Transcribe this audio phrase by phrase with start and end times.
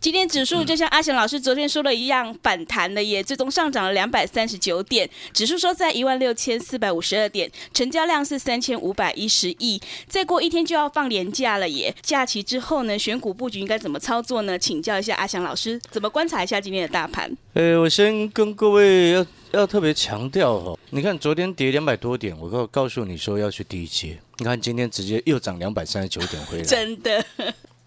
[0.00, 9.78] 今天指数就像阿翔老师昨天说的一样，反弹了耶，最终上涨了两百三十九点，指数收在一万六千四百五十二点，成交量是三千五百一十亿。
[10.08, 14.58] 再过一天就要放年假了耶，假期之后呢，选股布局应该怎么操作呢？
[14.58, 17.30] 请教一下阿翔老师，怎么观察一下今天的大盘？
[17.52, 27.22] 呃，我先跟各位要要特别强调哦，你看昨天跌两百多点，我告告诉你说要去低接，你看今天直接又涨两百三十九点回来， 真的。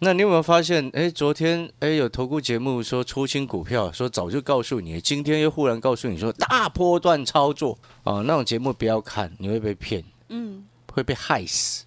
[0.03, 0.89] 那你有没有发现？
[0.93, 11.85] 哎，昨天哎有投顾节目说出清股票，说早就告诉你，今天又忽然告诉你说大波段操作啊，那种节目不要看，你会被骗，嗯，会被害死，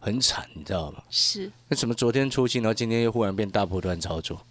[0.00, 1.02] 很惨，你知道吗？
[1.08, 1.50] 是。
[1.68, 4.44] 那怎么昨天出清，然后今天又忽然变大波段操作？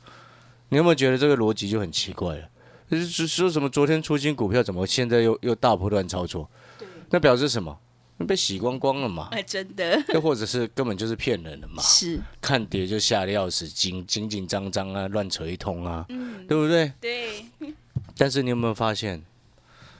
[0.69, 2.47] 你有没有觉得这个逻辑就很奇怪了？
[2.89, 6.49] 就是说什么昨天出清股票，怎么现在又又大波段操作？
[6.79, 6.87] 对。
[7.09, 7.77] 那表示什么？
[8.25, 9.29] 被洗光光了嘛？
[9.31, 10.03] 哎，真的。
[10.13, 11.81] 又或者是根本就是骗人的嘛？
[11.83, 12.19] 是。
[12.41, 16.91] 看跌就吓得要死，紧紧紧张张啊，乱扯一通啊，嗯，对不对？
[16.99, 17.45] 对。
[18.17, 19.23] 但是你有没有发现，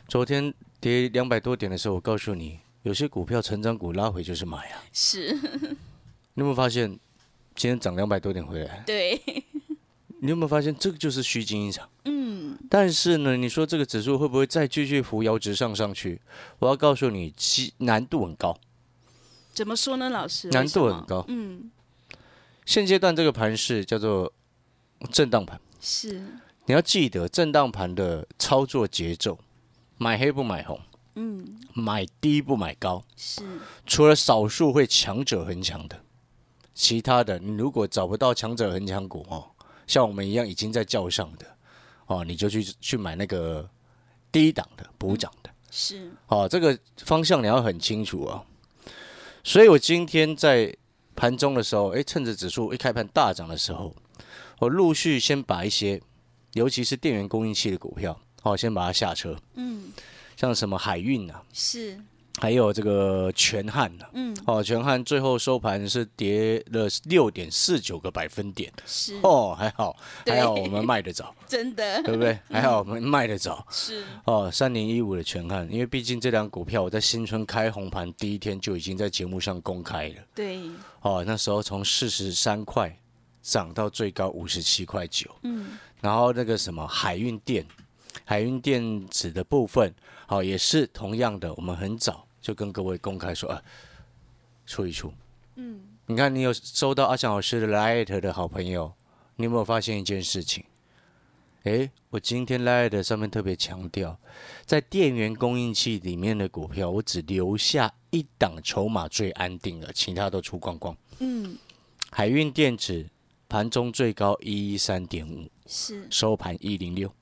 [0.08, 4.84] 昨天跌两百多点的时候，我告诉你，有些股票成长股拉回就是买啊。
[4.94, 5.34] 是。
[6.34, 6.90] 你有没有发现，
[7.56, 8.84] 今天涨两百多点回来？
[8.86, 9.22] 对。
[10.24, 11.90] 你有没有发现，这个就是虚惊一场？
[12.06, 12.21] 嗯。
[12.74, 16.22] 但是呢，你说这个指数会不会再继续扶摇直上上去？
[16.60, 18.58] 我要告诉你，其难度很高。
[19.52, 20.48] 怎么说呢，老师？
[20.52, 21.26] 难度很高。
[21.28, 21.70] 嗯。
[22.66, 24.32] 现阶段这个盘是叫做
[25.12, 25.60] 震荡盘。
[25.82, 26.14] 是。
[26.66, 29.38] 你要记得震荡盘的操作节奏，
[29.98, 30.80] 买黑不买红。
[31.16, 31.60] 嗯。
[31.74, 33.04] 买低不买高。
[33.18, 33.42] 是。
[33.86, 36.00] 除了少数会强者恒强的，
[36.74, 39.52] 其他的你如果找不到强者恒强股哦。
[39.86, 41.46] 像我们一样已经在叫上的，
[42.12, 43.68] 哦，你就去去买那个
[44.32, 48.44] 低档的补涨的，是，哦，这个方向你要很清楚啊。
[49.44, 50.76] 所以我今天在
[51.16, 53.96] 盘中的时候，哎，趁着指数一开盘大涨的时候，
[54.60, 56.02] 我陆续先把一些，
[56.54, 59.38] 尤其是电源供应器的股票，哦，先把它下车。
[59.54, 59.94] 嗯，
[60.36, 61.98] 像什么海运啊，是。
[62.40, 69.20] 还有这个全汉呢，嗯，哦，全汉最后收盘是跌了六点四九个百分点，是。
[69.22, 72.40] 哦，还好，还好我们卖得早， 真的，对不对？
[72.50, 74.04] 还好我们卖得早，是。
[74.24, 80.60] 哦，三零一五的全汉，因为毕竟这两股票我在新春开红盘第一天就已经在节目上公开了，对，
[81.02, 82.98] 哦，那时候从四十三块
[83.42, 87.66] 涨到最高五十七块九，嗯，然后那个什么海运电。
[88.26, 89.94] 海运电子的部分，
[90.32, 93.62] 好，也是同样的，我们很早就跟各位公开说，啊，
[94.66, 95.14] 出一出。
[95.56, 98.94] 嗯，你看，你有收到阿翔老师的 Light 的好朋友，
[99.36, 100.64] 你有没有发现一件事情？
[101.64, 104.18] 诶，我今天 Light 上面特别强调，
[104.66, 110.96] 在电源供应器里面的股票，我只留下一档筹码最安定的，其他都出光光。
[111.20, 111.58] 嗯，
[112.10, 113.06] 海运电子
[113.50, 117.14] 盘中最高一一三点五，是收盘一零六。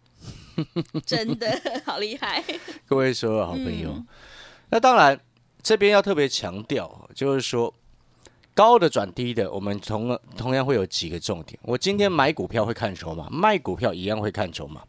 [1.05, 2.43] 真的好厉害，
[2.85, 4.03] 各位所有好朋友。
[4.69, 5.19] 那当然，
[5.61, 7.73] 这边要特别强调，就是说
[8.53, 11.59] 高的转低的，我们同同样会有几个重点。
[11.63, 14.83] 我今天买股票会看筹码，卖股票一样会看筹码。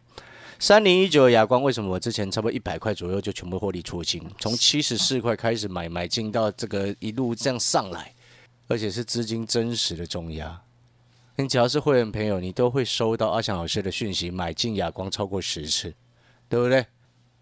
[0.59, 4.23] 三零一九的亚光，为什么我之前差不多一百块左右就全部获利出清？
[4.39, 8.15] 从七十四块开始买，买进到这个一路这样上来，
[8.69, 10.61] 而且是资金真实的重压。
[11.37, 15.95] 你只要是会员朋友，你都会收到阿翔老师的讯息，买进亚光超过十次，
[16.49, 16.85] 对不对？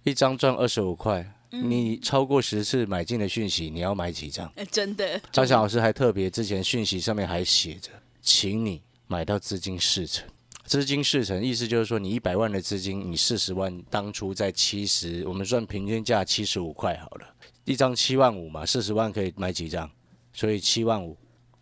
[0.05, 4.51] 一张赚二十五块，你超过十次买进的讯息，你要买几张？
[4.71, 5.21] 真的。
[5.35, 7.91] 阿翔老师还特别之前讯息上面还写着，
[8.23, 10.29] 请你买到资金四成。
[10.65, 17.27] 资金四成意思就是说，你一百万的资金，你四十万当初在七十，我们算平均价七十五块好了，
[17.65, 19.91] 一张七万五嘛，四十万可以买几张？
[20.33, 21.17] 所以七万五，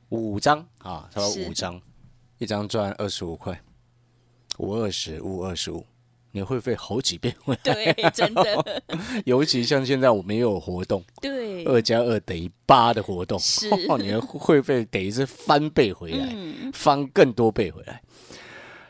[0.08, 1.80] 五张啊，他说五张。
[2.38, 3.60] 一张赚二十五块，
[4.58, 5.86] 五二十，五二十五，
[6.32, 7.60] 你会费好几遍回来。
[7.62, 8.82] 对，真的。
[9.24, 16.34] 尤其像现在我们也有活动，对，二加二等于八的活动，是，你的会费等于是翻倍回来，
[16.72, 18.02] 翻更多倍回来。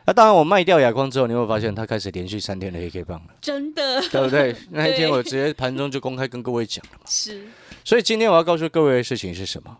[0.09, 4.55] 那当然，我卖掉亚光之后，你会发现它开始连续三天的黑 K 棒了，真的对不对？
[4.71, 7.05] 那一天我直接盘中就公开跟各位讲了嘛。
[7.07, 7.45] 是
[7.85, 9.79] 所以今天我要告诉各位的事情是什么？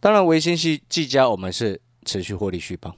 [0.00, 2.94] 当然，维新系技嘉我们是持续获利续报，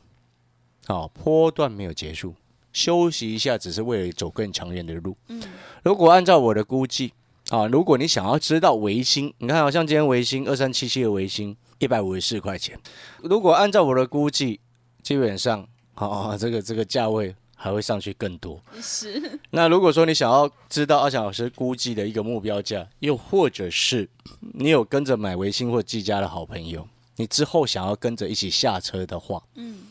[0.86, 2.34] 好、波段没有结束，
[2.72, 5.16] 休息一下只是为了走更长远的路。
[5.28, 5.42] 嗯
[5.82, 7.12] 如果按照我的估计
[7.48, 12.78] 啊，如果你想要知道维新，你看好像今天维新二三七七的维新一百五十四块钱，
[13.22, 14.60] 如果按照我的估计，
[15.02, 18.60] 基本上啊、这个这个价位还会上去更多。
[18.80, 24.08] 是那如果说你想要知道阿翔老师估计的一个目标价，又或者是
[24.40, 26.86] 你有跟着买维新或技嘉的好朋友，
[27.20, 29.82] 你之后想要跟着一起下车的话，嗯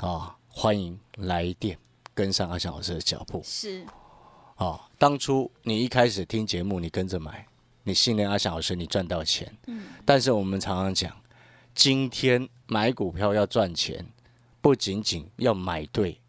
[0.00, 1.78] 啊，欢迎来电
[2.12, 3.86] 跟上阿翔老师的脚步是
[4.56, 4.86] 啊。
[4.98, 7.46] 当初你一开始听节目，你跟着买，
[7.84, 9.50] 你信任阿翔老师，你赚到钱。
[9.66, 11.16] 嗯但是我们常常讲，
[11.74, 14.04] 今天买股票要赚钱，
[14.60, 16.20] 不仅仅要买对，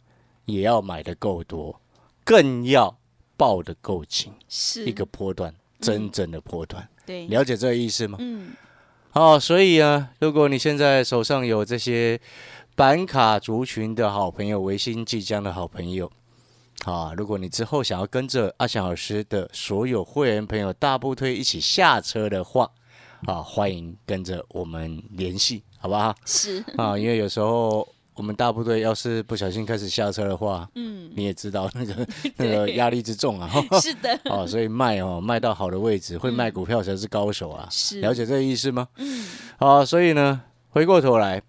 [0.46, 1.82] 也要买的够多，
[2.24, 2.98] 更要
[3.36, 4.32] 抱得够紧。
[4.48, 8.18] 是一个波段，真正的波段，对了解这个意思吗？
[8.22, 8.54] 嗯
[9.14, 12.20] 哦，所以啊，如果你现在手上有这些
[12.76, 16.10] 板卡族群的好朋友，维新即将的好朋友，
[16.86, 22.70] 啊，如果你之后想要跟着阿翔老师的所有会员朋友大部队一起下车的话，
[23.26, 26.16] 啊，欢迎跟着我们联系，好不好？
[26.26, 27.86] 是啊，因为有时候
[28.20, 32.06] 我们大部队要是不小心开始下车的话，嗯你也知道那个
[32.36, 33.50] 那个压力之重啊。
[33.82, 37.66] 是的 哦，所以卖哦，卖到好的位置，会卖股票才是高手啊。
[37.72, 38.90] 是了解这个意思吗？
[38.98, 39.26] 嗯
[39.58, 41.42] 好，所以呢，回过头来，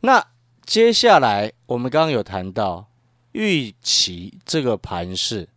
[0.00, 0.26] 那
[0.66, 2.88] 接下来我们刚刚有谈到
[3.30, 5.48] 预期这个盘势，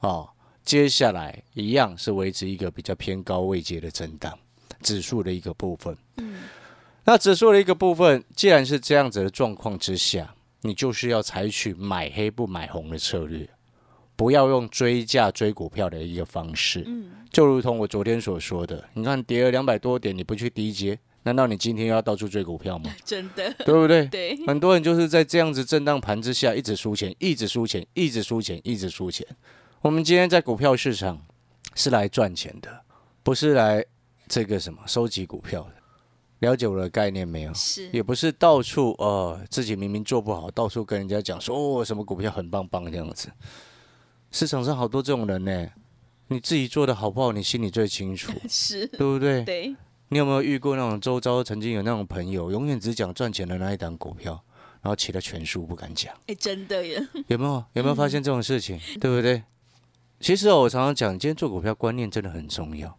[0.00, 0.28] 哦，
[0.64, 4.36] 接下来一样是维持一个比较偏高位阶的震荡，
[4.82, 5.96] 指数的一个部分。
[6.16, 6.40] 嗯
[7.10, 13.48] 那指数的一个部分，既然是这样子的状况之下，你就是要采取买黑不买红的策略，
[14.14, 16.84] 不要用追价追股票的一个方式。
[16.86, 22.94] 嗯就如同我昨天所说的，你看跌了两百多点，你不去低接，难道你今天又要到处追股票吗？
[23.06, 24.04] 真的对不对？
[24.12, 29.26] 对很多人就是在这样子震荡盘之下，一直输钱，一直输钱，一直输钱，一直输钱。
[29.80, 31.24] 我们今天在股票市场
[31.74, 32.82] 是来赚钱的，
[33.22, 33.82] 不是来
[34.28, 35.77] 这个什么收集股票的。
[36.40, 37.54] 了解我的概念没有？
[37.54, 43.30] 是也不是到处呃自己明明做不好，到处跟人家讲说哦什么股票很棒棒这样子。
[44.30, 45.68] 市场上好多这种人呢，
[46.28, 49.42] 你自己做的好不好，你心里最清楚， 是对不对？
[49.44, 49.74] 对
[50.10, 54.32] 你有没有遇过那种周遭曾经有那种朋友，永远只讲赚钱的那一档股票，
[54.80, 56.14] 然后其他全书不敢讲？
[56.26, 57.64] 哎真的耶有没有？
[57.74, 58.78] 有没有发现这种事情？
[59.00, 59.42] 对不对？
[60.20, 62.98] 其实哦，我常常讲，今天做股票观念真的很重要。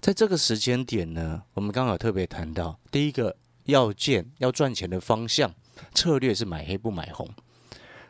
[0.00, 5.52] 在这个时间点呢，我们刚好特别谈到，第一个要见要赚钱的方向
[5.92, 7.28] 策略是买黑不买红。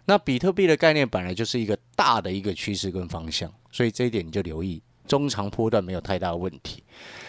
[0.04, 6.82] 那比特币的概念本来就是一个大的一个趋势跟方向，所以这一点你就留意，中长波段没有太大问题。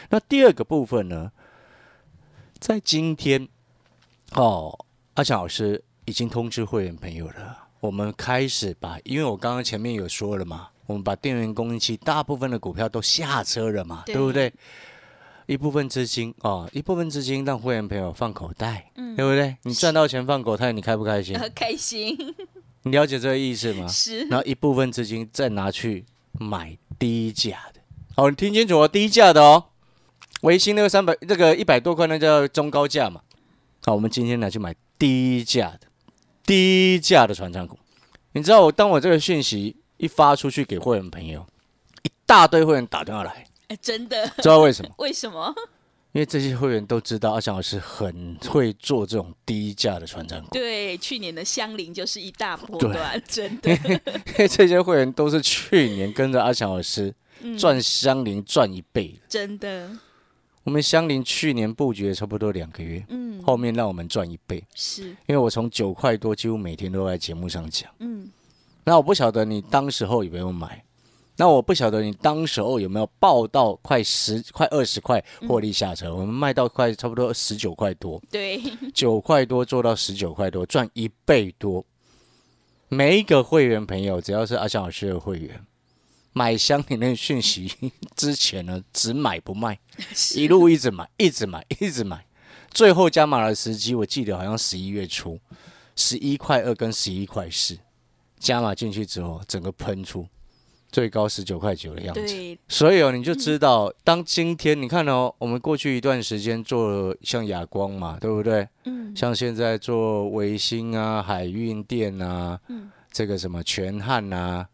[0.09, 1.31] 那第二个部分呢，
[2.59, 3.47] 在今天
[4.33, 4.85] 哦，
[5.15, 14.51] 阿强老师已经通知会员朋友了，我们开始把，因为我刚刚前面有说了嘛，我们把电源供应器大部分的股票都下车了嘛，对对不对？
[15.45, 19.55] 一部分资金哦，一部分资金让会员朋友放口袋，嗯对不对？
[19.65, 21.35] 你赚到钱放口袋，你开不开心？
[21.37, 22.17] 呃 开心
[22.81, 23.87] 你了解这个意思吗？
[23.87, 26.03] 是然后一部分资金再拿去
[26.39, 27.79] 买低价的。
[28.15, 29.65] 好，你听清楚哦，低价的哦。
[30.41, 33.21] 维新那个三百，这个一百多块，那叫中高价嘛。
[33.85, 35.81] 好，我们今天拿去买低价的，
[36.45, 37.77] 低价的船长股。
[38.31, 41.45] 你知道我当我这个讯息一发出去给会员朋友，
[42.03, 44.27] 一大堆会员打电话来，哎真的？
[44.37, 44.91] 知道为什么？
[44.97, 45.53] 为什么？
[46.11, 53.69] 因为这些会员都知道阿翔老师很会做这种低价的船长股，对去年的香菱就是一大波段真的。
[53.85, 53.99] 因
[54.39, 57.55] 为这些会员都是去年跟着阿翔老师嗯。
[57.55, 59.09] 赚香菱赚一倍。
[59.09, 59.19] 的。
[59.29, 59.91] 真的。
[60.63, 63.39] 我们香菱去年布局了差不多两个月，嗯。
[63.43, 65.09] 后面让我们赚一倍，是。
[65.09, 67.87] 因为我从九块多几乎每天都在节目上讲。
[67.99, 68.27] 嗯
[68.89, 70.83] 那我不晓得你当时候有没有买，
[71.37, 78.59] 那我不晓得你当时候有没有报到快十、快二十块获利下车，我们卖到快差不多十九块多，对
[78.91, 81.85] 九块多做到十九块多，赚一倍多。
[82.87, 85.63] 每一个会员朋友，只要是阿翔老师的会员，
[86.33, 87.71] 买箱里面讯息
[88.17, 89.77] 之前呢，只买不卖。
[90.35, 92.25] 一路一直买，一直买，一直买，
[92.71, 95.39] 最后加码的时机，我记得好像十一月初，
[95.95, 97.77] 十一块二跟十一块四，
[98.39, 100.25] 加码进去之后，整个喷出，
[100.91, 102.21] 最高十九块九的样子。
[102.21, 108.67] 对，所以哦，你就知道，当今天你看哦，我们过去一段时间做像亚光嘛，对不对？
[108.85, 114.67] 嗯，像现在做维新啊、海运店啊，嗯这个什么全汉啊、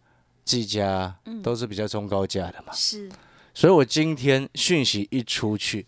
[0.44, 2.72] 技嘉，嗯都是比较中高价的嘛。
[2.72, 3.10] 是，
[3.54, 5.88] 所以我今天讯息一出去，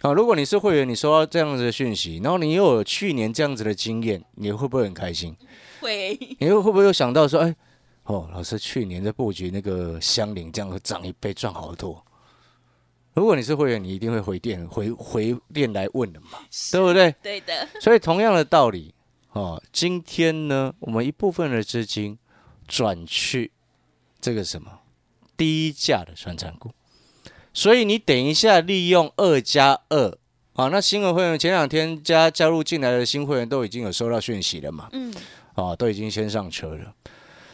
[0.00, 5.36] 啊，如果你是会员，你收到这样子的讯息，然后你又有去年这样子的经验，你会不会很开心？
[5.86, 7.54] 会， 你又会不会又想到说，哎，
[8.04, 12.04] 哦，老师去年在布局那个香菱，这样涨一倍赚好多。
[13.14, 16.38] 如果你是会员，你一定会回电回回电来问的嘛，
[16.70, 17.14] 对不对？
[17.22, 18.94] 对的，所以同样的道理，
[19.32, 22.18] 哦，今天呢，我们一部分的资金
[22.68, 23.52] 转去
[24.20, 24.80] 这个什么
[25.36, 26.70] 低价的传产股，
[27.54, 30.18] 所以你等一下利用二加二
[30.52, 35.10] 啊，那新的会员前两天加加入进来的新会员都已经有收到讯息了嘛，嗯，
[35.56, 36.94] 啊，都已经先上车了。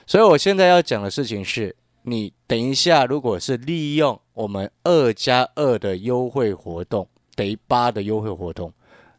[0.06, 8.70] 所以我现在要讲的事情是，你等一下如果是利用我们二加二的优惠活动，等于八的优惠活动。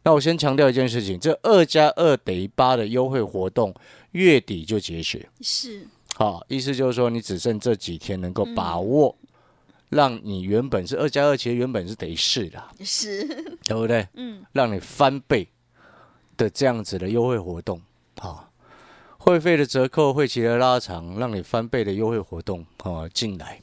[0.02, 3.74] 那我先强调一件事情，这二加二等于八的优惠活动
[4.12, 5.18] 月底就结束。
[5.40, 9.16] 是，好，意思就是说你只剩这几天能够把握，
[9.88, 13.26] 让你原本是二加二，其实原本是等于四的，是，
[13.64, 14.06] 对不对？
[14.12, 15.48] 嗯，让你翻倍
[16.36, 17.80] 的这样子的优惠活动，
[18.18, 18.52] 好，
[19.24, 23.58] 会费的折扣、会期的拉长，让你翻倍的优惠活动啊进来。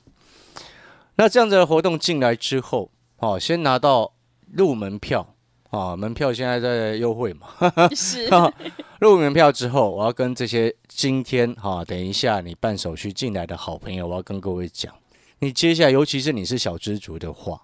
[1.17, 2.89] 那这样子的活动进来之后，
[3.19, 4.11] 哦，先拿到
[4.51, 5.35] 入门票
[5.69, 7.47] 啊，门票现在在优惠嘛，
[7.95, 8.27] 是，
[8.99, 14.91] 入门票之后，我要跟这些今天哈、等一下你办手续进来的好朋友，我要跟各位讲，
[15.37, 17.61] 你接下来，尤其是你是小知足的话，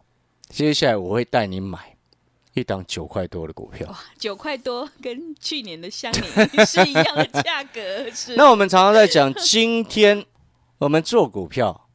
[0.49, 1.96] 接下来我会带你买
[2.59, 3.87] 一档九块多的股票。
[3.89, 10.25] 哇，九块多，跟去年的香菱是一样的价格，是， 那我们常常在讲，今天
[10.79, 11.89] 我们做股票，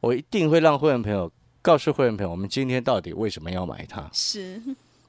[0.00, 1.30] 我一定会让会员朋友
[1.62, 4.10] 告诉会员朋友，我们今天到底为什么要买它。
[4.12, 4.60] 是，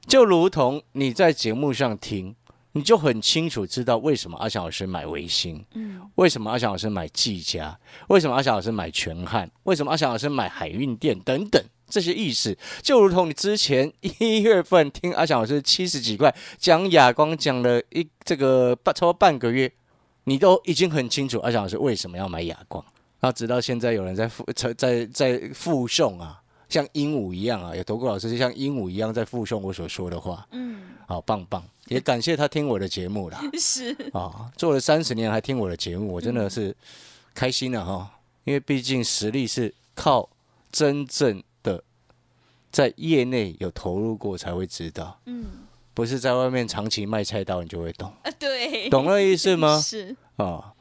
[0.06, 2.34] 就如同你在节目上听，
[2.72, 7.76] 你就很清楚知道为什么阿翔老师买维新，嗯，为什么阿翔老师买技嘉，
[8.08, 11.60] 为什么阿翔老师买全汉，为什么阿翔老师买海运店等等。
[11.90, 19.70] 这些意思，就如同你之前一月份听阿翔老师七十几块讲哑光讲了一这个半超过半个月，
[20.24, 22.82] 你都已经很清楚阿翔老师为什么要买哑光。
[23.18, 33.38] 然后直到现在有人在附 在在在附送啊，像鹦鹉一样啊，有投顾老师就像鹦鹉一样在附送我所说的话，嗯，好棒棒，也感谢他听我的节目啦。
[33.60, 36.74] 是，啊，做了三十年还听我的节目，我真的是
[37.34, 38.10] 开心了哈。
[38.44, 40.26] 因为毕竟实力是靠
[40.72, 41.44] 真正的
[42.70, 45.46] 在业内有投入过才会知道，嗯，
[45.92, 49.78] 不是在外面长期卖菜刀你就会懂，啊，对，懂那意思吗？
[49.82, 50.72] 是，啊，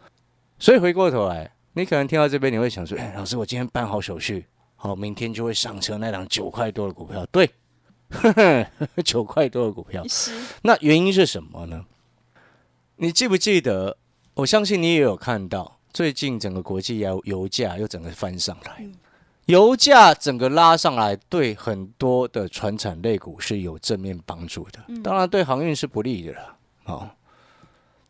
[0.59, 7.49] 所以回过头来，你可能听到这边你会想说，哎，老师，我今天办好手续，好，明天就会上车那档九块多的股票，对，
[9.03, 10.31] 九块多的股票，是，
[10.61, 11.85] 那原因是什么呢？
[12.97, 13.97] 你记不记得？
[14.35, 18.85] 我相信你也有看到，最近整个国际油油价又整个翻上来，
[19.49, 24.79] 油价整个拉上来，对很多的船产类股是有正面帮助的。
[25.03, 26.55] 当然，对航运是不利的了。
[26.85, 27.09] 哦，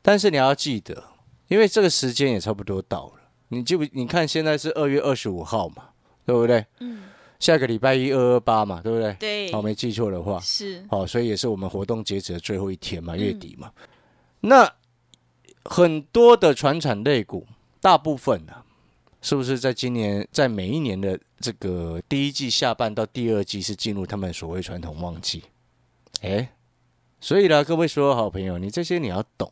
[0.01, 1.01] 但是你要记得，
[1.47, 3.21] 因为这个时间也差不多到了。
[3.47, 3.85] 你记不？
[3.93, 5.85] 你看现在是二月二十五号嘛，
[6.25, 6.65] 对不对？
[6.81, 7.03] 嗯，
[7.39, 9.13] 下个礼拜一二二八嘛，对不对？
[9.13, 13.71] 对，好，没记错的话，是，好、所以也是我们活动截止的最后一天嘛，月底嘛。
[14.41, 14.69] 那
[15.63, 17.47] 很多的船产类股，
[17.79, 18.51] 大部分呢、
[19.21, 25.43] 是不是在今年，在每一年的这个第一季下半到第二季是进入他们所谓传统旺季？
[26.21, 26.53] 哎，
[27.19, 29.51] 所以呢，各位所有好朋友，你这些你要懂。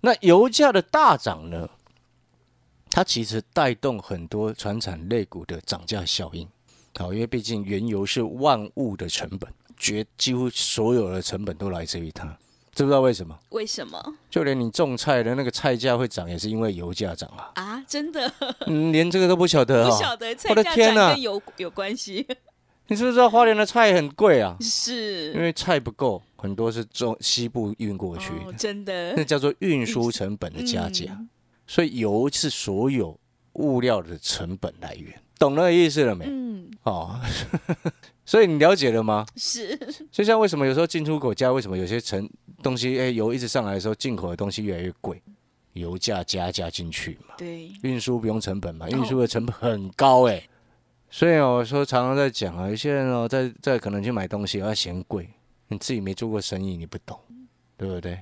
[0.00, 1.68] 那油价的大涨呢，
[2.90, 6.48] 它其实带动很多传产类股的涨价效应。
[6.96, 12.36] 好，因为毕竟原油是万物的成本，绝几乎所有的成本都来自于它。
[12.72, 13.38] 知不知道为什么？
[13.50, 17.50] 为什么就连你种菜的那个菜价会涨，也是因为油价涨啊。
[17.54, 17.84] 啊？
[17.86, 18.32] 真的
[18.66, 22.26] 嗯，连这个都不晓得不、晓得菜我的价天哪涨跟油有关系，
[22.88, 24.56] 你知不知道花莲的菜很贵啊？
[24.60, 31.06] 是因，为菜不够，很多是中西部运过去哦，真的那叫做运输成本的加价。
[31.10, 31.28] 嗯
[31.66, 33.16] 所以油是所有
[33.52, 36.24] 物料的成本来源，懂那个意思了没？
[36.28, 37.16] 嗯，哦，
[38.30, 39.26] 所以你了解了吗？
[39.34, 39.76] 是，
[40.12, 42.30] 就像为什么有时候进出口价，为什么有些成
[42.62, 45.20] 东西，哎，油一直上来的时候，进口的东西越来越贵，
[45.72, 50.40] 油价加价进去嘛，对，运输不用成本嘛，哦运输的成本很高哎、
[51.10, 55.28] 所以哦，我说常常在讲啊，有些人哦，在在可能去买东西，要嫌贵，
[55.66, 57.18] 你自己没做过生意，你不懂，
[57.76, 58.16] 对不对？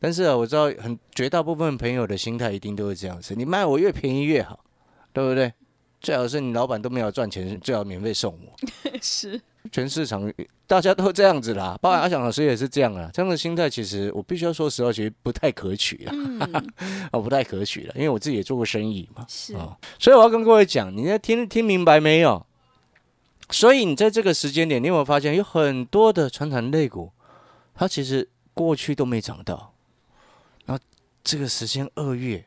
[0.00, 4.64] 但是啊，我知道很绝大部分朋友的心态一定都是这样子，你卖我越便宜越好，
[5.12, 5.52] 对不对？
[6.02, 8.52] 最好是你老板都没有赚钱，最好免费送我。
[9.00, 9.40] 是，
[9.70, 10.32] 全市场
[10.66, 13.08] 大家都这样子啦，包括阿翔老师也是这样啊。
[13.12, 16.14] 这样的心态其实我必须要说实话，其实不太可取啊，
[17.12, 22.44] 哦，不太可取了，因为我自己也做过生意嘛，是，哦，所以我要跟各位讲，你在听听明白没有？
[23.50, 27.12] 所以你在这个时间点，你有没有发现有很多的传统类股，
[27.74, 29.74] 它其实过去都没涨到，
[30.64, 30.82] 然后
[31.22, 32.46] 这个时间二月，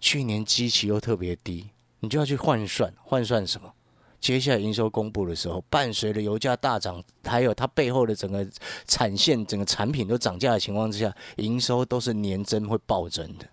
[0.00, 1.68] 去年基期又特别低，
[2.00, 3.72] 你就要去换算，换算什么？
[4.20, 8.46] 接下来营收公布的时候，伴随着油价大涨，还有它背后的整个
[8.86, 13.46] 产线、整个产品都涨价的情况之下，营收都是年增会暴增的。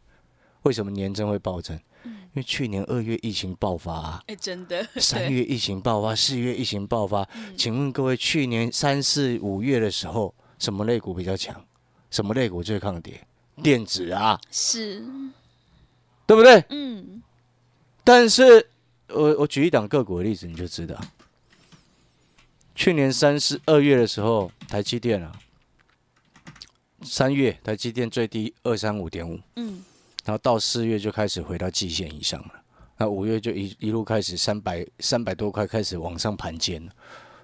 [0.64, 1.80] 为什么年增会暴增？
[2.04, 7.28] 因为去年二月疫情爆发啊，哎，真的，三月疫情爆发，四月疫情爆发。
[7.58, 11.64] 请问各位，去年三四五月的时候，什么类股比较强？
[12.12, 13.26] 什么类股最抗跌？
[13.64, 15.04] 电子啊，是，
[16.28, 16.64] 对不对？
[16.70, 17.22] 嗯，
[18.06, 18.70] 但是
[19.10, 20.96] 我我举一档个股的例子，你就知道，
[22.76, 25.34] 去年三四二月的时候，台积电啊，
[27.02, 29.84] 三月台积电最低二三五点五，嗯，
[30.24, 32.54] 然后到四月就开始回到季线以上了，
[32.98, 36.92] 那五月就一一路开始三百三百多块开始往上盘尖了，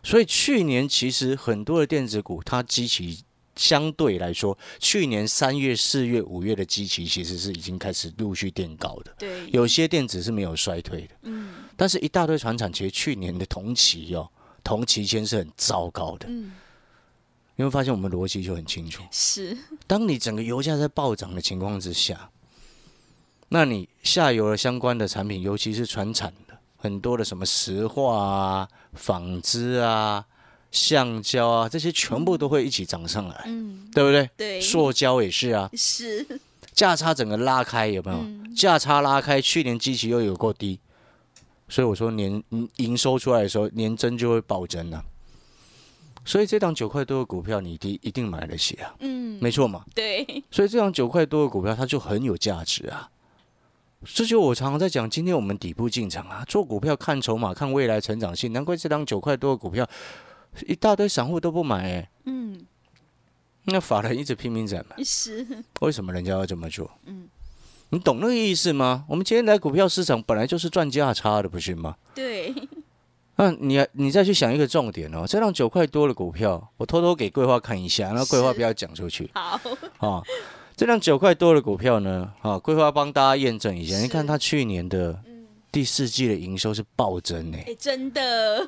[0.03, 3.24] 所以去年其实很多的电子股它基期
[3.62, 14.27] 相对来说，去年三月、四月、五月的基期其实是已经开始陆续垫高的，对，有些电子是没有衰退的，嗯但是一大堆船产其实去年的同期哦，
[14.63, 16.53] 同期间是很糟糕的，嗯，
[17.56, 19.03] 你会发现我们逻辑就很清楚。
[19.12, 22.32] 是， 当你整个油价在暴涨的情况之下，
[23.50, 30.25] 那你下游的相关的产品，尤其是船产的，很多的什么石化啊、纺织啊、
[30.71, 34.29] 橡胶啊，这些全部都会一起涨上来，嗯，对不对？
[34.35, 36.25] 对，塑胶也是啊，是，
[36.73, 38.17] 价差整个拉开有没有？
[38.17, 40.77] 嗯价差拉开，去年基期又有够低，
[41.69, 45.01] 所以我说年嗯营收出来的时候，年增就会暴增啊。
[46.25, 49.85] 所以这档九块多的股票，你一定一定买得起啊，嗯，没错嘛。
[49.95, 53.09] 对，所以这档九块多的股票，它就很有价值啊。
[54.03, 59.87] 这就我常常在讲，今天我们底部进场啊，做股票看筹码、看未来成长性，难怪这档九块多的股票，
[60.67, 62.65] 一大堆散户都不买、欸，嗯，
[63.65, 65.45] 那法人一直拼命在买， 是，
[65.82, 66.89] 为什么人家要这么做？
[67.06, 67.28] 嗯，
[67.89, 69.06] 你懂那个意思吗？
[69.08, 71.95] 我们今天来股票市场本来就是赚价差的，不是吗？
[72.13, 72.54] 对，
[73.38, 79.60] 那你你再去想一个重点哦，这让九块多的股票，我偷偷给桂花看一下，那桂花不要讲出去好，
[80.08, 80.23] 啊。
[80.73, 85.21] 这辆九块多的股票呢，啊，桂花帮大家验证一下，你看它去年的
[85.71, 87.58] 第四季的营收是暴增呢。
[87.67, 88.65] 哎，真的，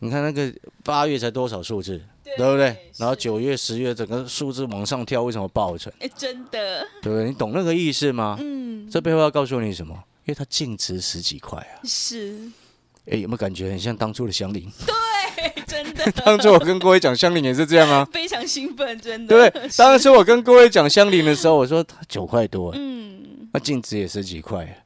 [0.00, 0.52] 你看那个
[0.84, 2.76] 八月才多少数字，对对不对？
[2.98, 5.92] 然后九月、十月整个数字往上跳，为什么暴增？
[6.00, 7.24] 哎，真的，对不对？
[7.24, 8.36] 你懂那个意思吗？
[8.40, 9.94] 嗯，这背后要告诉你什么？
[10.24, 11.78] 因为它净值十几块啊！
[11.84, 12.36] 是，
[13.08, 14.68] 哎，有没有感觉很像当初的香菱？
[14.84, 19.68] 对， 真的， 当初我跟各位讲香菱也是这样啊，非常兴奋，真的，对不对？
[19.76, 24.84] 当时我跟各位讲香菱的时候，我说它九块多，嗯，那净值也十几块，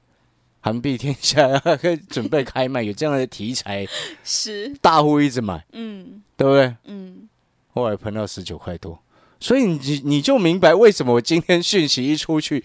[0.60, 3.86] 韩币天下可以准备开卖，有这样的题材，
[4.22, 6.22] 是，大户一直买，嗯。
[6.40, 6.74] 对不对？
[6.86, 7.28] 嗯，
[7.74, 8.98] 后来喷到十九块多，
[9.38, 12.64] 所以你你就明白为什么我今天讯息一出去，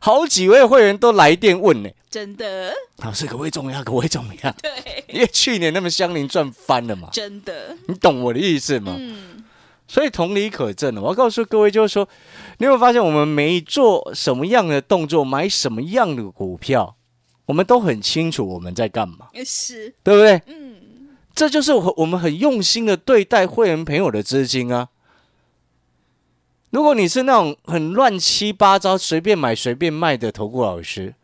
[0.00, 3.84] 好几位会员都来电问呢、真的，老师可不可以怎么样？
[3.84, 4.52] 可不可以怎么样？
[4.60, 8.96] 对，因为去年那么香菱赚翻了嘛，真的，你懂我的意思吗？
[8.98, 9.44] 嗯，
[9.86, 12.08] 所以同理可证我要告诉各位，就是说，
[12.58, 16.96] 你有没有发现我们每做什么样的动作，买什么样的股票，
[17.46, 20.42] 我们都很清楚我们在干嘛，是，对不对？
[20.46, 20.76] 嗯，
[21.34, 24.88] 这就是我我们很用心的对待会员朋友的资金啊。
[26.70, 31.14] 如果你是那种很乱七八糟、随便买随便卖的投顾老师，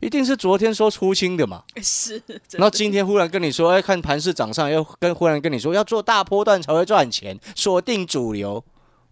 [0.00, 1.62] 一定是昨天说出清的嘛。
[1.82, 8.62] 是，真然后今天忽然跟你说，哎，看盘市涨上，要跟忽然跟你说要做大波段才会赚钱，锁定主流，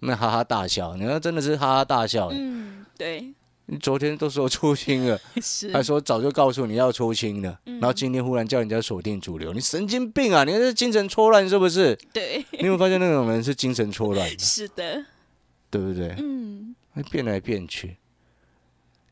[0.00, 0.94] 那哈哈大笑。
[0.96, 2.29] 你说真的是哈哈大笑。
[2.31, 3.35] 嗯，对，你
[3.81, 10.44] 昨天都说出清了， 是，还说早就告诉你要出清了，然后今天忽然叫人家锁定主流，你神经病啊！
[10.44, 11.98] 你这是精神错乱是不是？
[12.12, 15.05] 对，你有没有发现那种人是精神错乱的， 是的，
[15.68, 16.14] 对不对？
[16.18, 16.74] 嗯，
[17.11, 17.96] 变来变去，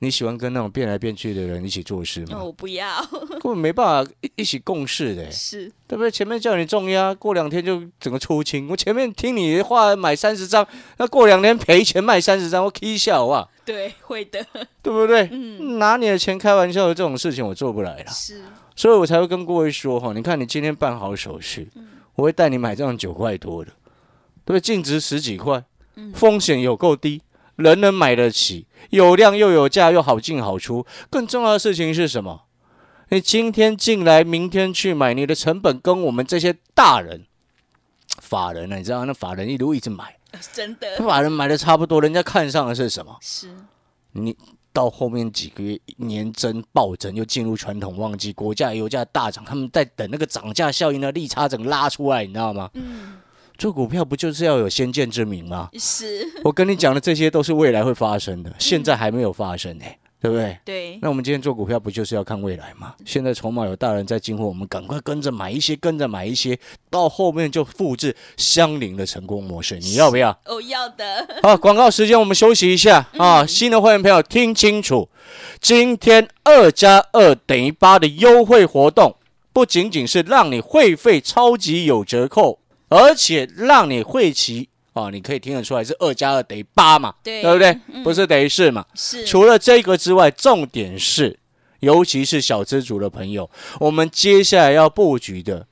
[0.00, 2.44] 你喜欢跟那种变来变去的人一起做事那吗？
[2.44, 3.00] 我不要，
[3.40, 6.10] 根本没办法一一起共事的、是，对不对？
[6.10, 8.68] 前面叫你重压，过两天就整个出清。
[8.68, 10.66] 我前面听你的话买三十张，
[10.98, 14.44] 那过两天赔钱卖三十张，我 K 笑啊，对，会的，
[14.82, 15.28] 对不对？
[15.32, 18.42] 嗯，拿你的钱开玩笑的这种事情我做不来啦，是，
[18.76, 23.72] 所以我才会跟各位说哈，你看你今天办好手续，嗯我会带你买这种九块多的，
[24.44, 24.60] 对不对？
[24.60, 25.64] 净值十几块，
[25.96, 27.20] 嗯风险有够低，
[27.56, 30.86] 人人买得起，有量又有价又好进好出。
[31.10, 32.42] 更重要的事情是什么？
[33.10, 37.26] 你今天进来，明天去买，你的成本跟我们这些大人、
[38.20, 38.76] 法人呢？
[38.76, 40.16] 你知道，那法人一路一直买，
[40.52, 43.16] 真的法人买的差不多，人家看上的是什么？
[43.20, 43.54] 是
[44.12, 44.36] 你
[44.72, 52.68] 到后面几个月年增暴增，又进入传统旺季，国价油价大涨，他们在等那个涨价效应的利差整个拉出来，你知道吗？
[52.74, 53.14] 嗯
[53.56, 55.68] 做股票不就是要有先见之明吗？
[55.78, 59.84] 是，我跟你讲的这些都是未来会发生的，现在还没有发生呢、
[60.20, 60.58] 对不对？
[60.64, 62.94] 对，那我们今天做股票不就是要看未来吗？
[63.04, 66.58] 现在筹码有大人在进货，我们赶快跟着买一些，跟着买一些，
[66.90, 70.30] 到后面就复制相邻的成功模式，你要不要？
[70.46, 73.46] 哦要的，好，广告时间，我们休息一下啊！
[73.46, 75.08] 新的会员朋友听清楚，
[75.60, 79.14] 今天二加二等于八的优惠活动，
[79.52, 82.58] 不仅仅是让你会费超级有折扣，
[82.96, 87.76] 而且让你会期哦，你可以听得出来是二加二等于八嘛，对对不对？
[87.92, 88.86] 嗯不是等于四嘛？
[88.94, 91.36] 是除了这个之外，重点是，
[91.80, 95.66] 尤其是小资族的朋友，我们接下来要布局的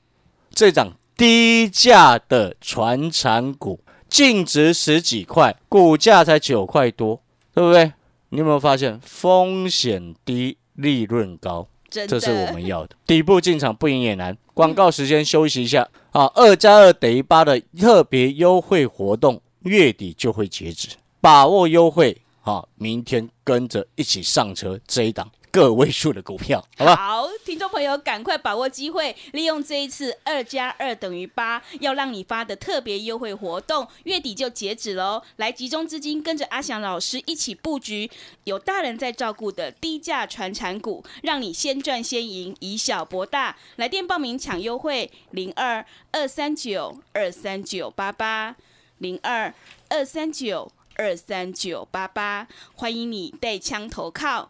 [0.53, 7.21] 这档低价的传产股，净值十几块，股价才九块多，
[7.53, 7.93] 对不对？
[8.29, 11.67] 你有没有发现风险低、利润高？
[12.07, 12.95] 这是我们要的。
[13.05, 14.35] 底部进场不赢也难。
[14.53, 16.25] 广告时间休息一下啊！
[16.35, 20.89] 二加二等于八的特别优惠活动，月底就会截止，
[21.21, 22.63] 把握优惠啊！
[22.75, 26.95] 明天跟着一起上车这一档个位数的股票， 好吧？
[26.95, 35.21] 好，听众朋友，赶快把握机会，利用这一次二加二等于八，要让你发的特别优惠活动，月底就截止喽。
[35.35, 38.09] 来集中资金，跟着阿翔老师一起布局
[38.45, 43.55] 有大人在照顾的低价传产股，让你先赚先赢，以小博大。
[43.75, 48.55] 来电报名抢优惠，零二二三九二三九八八，
[48.97, 49.53] 零二
[49.89, 54.49] 二三九二三九八八，欢迎你带枪投靠。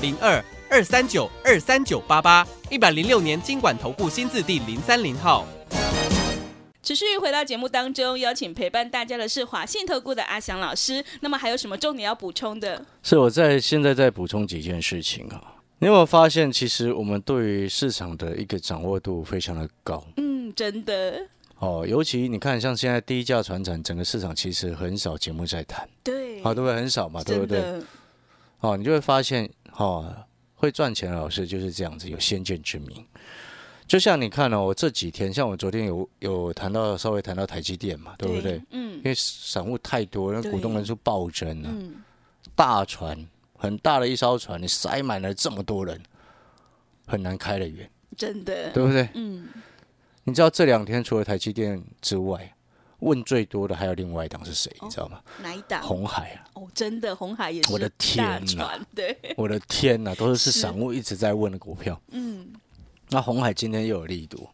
[0.00, 5.46] 零二二三九二三九八八，一百零六年经管投顾新字第零三零号。
[6.82, 11.02] 持续回到节目当中，邀请陪伴大家的是华信投顾的阿翔老师。
[11.20, 12.84] 那么还有什么重点要补充的？
[13.02, 15.54] 是我在现在在补充几件事情啊。
[15.78, 21.20] 你有没有发现，其实我们对于市场的一个掌握度非常的高嗯，真的，
[21.58, 26.76] 哦，尤其你看，像现在低价船产，整个市场其实很少节目在谈，对，好、对不对？
[26.76, 27.62] 很少嘛，对不对？
[28.60, 30.14] 哦，你就会发现，哦，
[30.54, 33.06] 会赚钱的老师就是这样子，有先见之明。
[33.86, 38.60] 就像你看哦，我这几天，像我昨天有有谈到稍微谈到台积电嘛，对不对？
[38.70, 41.96] 嗯因为散户太多，那对股东人数暴增了、嗯，
[42.54, 43.26] 大船
[43.58, 46.00] 很大的一艘船，你塞满了这么多人，
[47.06, 49.06] 很难开得远，真的，对不对？
[49.12, 49.48] 嗯，
[50.22, 52.54] 你知道这两天除了台积电之外，
[53.04, 54.74] 问最多的还有另外一档是谁？
[54.82, 55.20] 你知道吗？
[55.42, 55.82] 哪一档？
[55.82, 56.44] 红海啊！
[56.54, 62.00] 哦，真的，红海也是我的天大哪，对， 我的天哪，都是是散户一直在问的股票。
[62.12, 62.50] 嗯，
[63.10, 64.50] 那红海今天又有利多，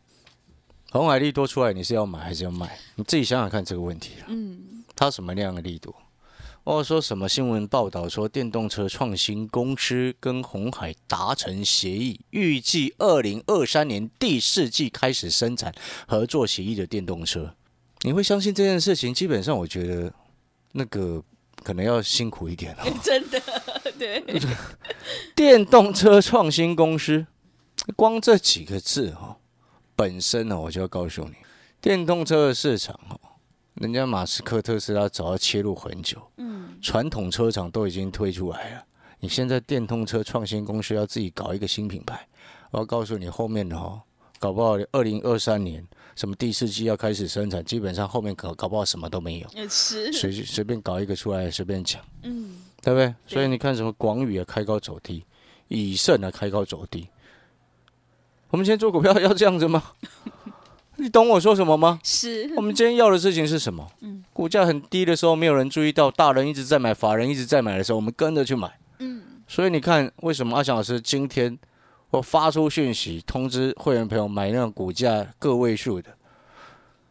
[0.91, 2.79] 红海利多出来，你是要买还是要卖？
[2.97, 4.27] 你自己想想看这个问题啊。
[4.29, 5.95] 嗯，它什么量的力度？
[6.63, 15.75] 或者说什么新闻报道说电动车创新公司跟红海达成协议，预计二零二三年第四季开始生产
[16.07, 17.55] 合作协议的电动车。
[18.03, 19.13] 你会相信这件事情？
[19.13, 20.13] 基本上，我觉得
[20.73, 21.23] 那个
[21.63, 22.85] 可能要辛苦一点哦。
[23.05, 23.41] 真的，
[23.99, 24.25] 对，
[25.35, 27.27] 电动车创新公司，
[27.95, 29.37] 光这几个字哦，
[29.95, 31.35] 本身呢，我就要告诉你，
[31.81, 33.21] 电动车的市场哦，
[33.75, 38.85] 人家马斯克、特斯拉早要切入很久，嗯，传统车厂都已经推出来了。
[39.23, 42.27] 你现在电动车创新公司要自己搞一个新品牌，
[42.71, 44.01] 我要告诉你，后面的哦，
[44.39, 45.87] 搞不好二零二三年
[46.21, 51.99] 什么第四季要开始生产，基本上后面搞搞不好什么都没有，也是，随随便搞一个出来，随便讲。
[52.25, 53.15] 嗯，对不对？
[53.27, 55.25] 所以你看什么广宇啊开高走低，
[55.69, 57.09] 以盛啊开高走低。
[58.51, 59.83] 我们今天做股票要这样子吗？
[60.97, 61.99] 你懂我说什么吗？
[62.05, 63.91] 是我，们今天要的事情是什么？
[64.03, 68.79] 嗯股价很低的时候，没有人注意到，大人一直在买，法人一直在买的时候，我们跟着去买。
[68.99, 71.59] 嗯，所以你看，为什么阿翔老师今天
[72.11, 76.11] 我发出讯息通知会员朋友买那种股价个位数的，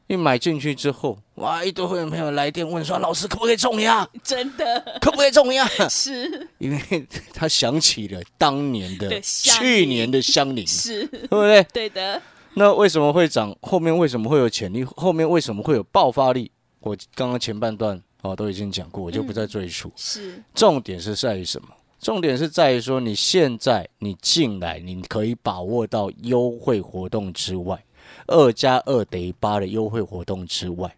[0.08, 4.08] 一买进去之后，哇，一堆会员朋友来电问说：“老师可不可以重压？
[4.24, 11.64] 真的可不可以重压？” 是因为他想起了当年的去年的香菱，是，对不对？
[11.72, 12.22] 对的，
[12.56, 13.56] 那为什么会涨？
[13.62, 14.84] 后面为什么会有潜力？
[14.84, 16.52] 后面为什么会有爆发力？
[16.82, 19.92] 我刚刚前半段哦都已经讲过，我就不再赘述。
[19.96, 21.70] 是重点是在于什么？
[22.00, 27.84] 重点是在于说，你现在你进来，你可以把握到优惠活动之外，
[28.28, 30.96] 二加二等于八的优惠活动之外，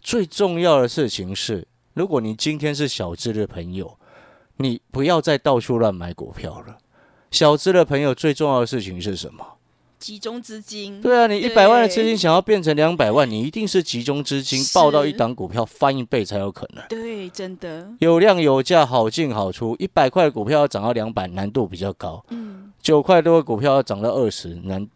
[0.00, 3.96] 最重要的事情是，如果你今天是小资的朋友，
[4.56, 6.78] 你不要再到处乱买股票了。
[7.30, 9.46] 小资的朋友最重要的事情是什么？
[10.00, 16.82] 集中资金，对啊，你一百万的资金想要变成两百万，你一定是集中资金是报到一档股票翻一倍才有可能。
[16.88, 19.76] 对，真的，有量有价，好进好出。
[19.78, 24.88] 一百块的股票要涨到两百，难度比较高；嗯九块多的股票要涨到二十，难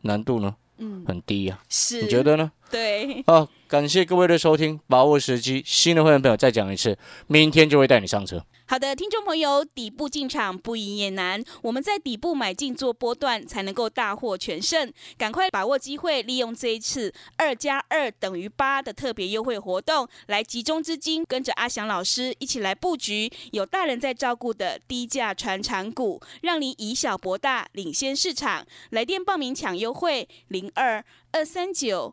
[0.00, 2.22] 难度呢嗯，很低呀、是，你觉？
[2.22, 2.50] 得呢？
[2.68, 5.62] 对，好，感谢各位的收听，把握时机。
[5.64, 6.98] 新的会员朋友再讲一次，
[7.28, 8.44] 明天就会带你上车。
[8.68, 14.92] 好的，听众朋友，底部进场不赢也难，我们在底部买进做波段，才能够大获全胜。
[15.16, 28.66] 赶快把握机会，利用这一次二加二等于八的特别优惠活动，来集中资金，跟着阿翔老师一起来布局有大人在照顾的低价传产股，让你以小博大，领先市场。
[28.90, 32.12] 来电报名抢优惠，零二二三九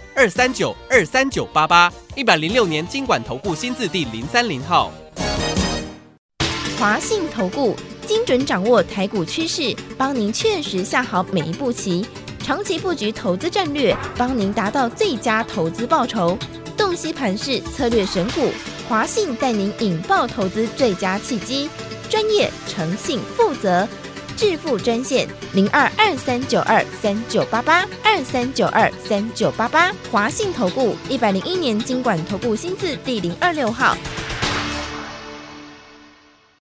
[0.13, 4.91] 二三九二三九八八，一百零六年经管投顾新字第零三零号。
[6.77, 12.05] 华信投顾精准掌握台股趋势，帮您确实下好每一步棋，
[12.43, 16.37] 长期布局投资战略，帮您达到最佳投资报酬。
[16.75, 18.51] 洞悉盘势，策略选股，
[18.89, 21.69] 华信带您引爆投资最佳契机，
[22.09, 23.87] 专业、诚信、负责。
[24.41, 33.95] 致富专线零二二三九二三九八八二三九二三九八八，华信投顾一百零一年经管投顾新字第零二六号。